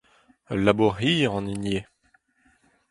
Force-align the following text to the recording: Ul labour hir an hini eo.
Ul 0.51 0.59
labour 0.65 0.93
hir 1.01 1.31
an 1.37 1.47
hini 1.51 1.75
eo. 1.79 1.83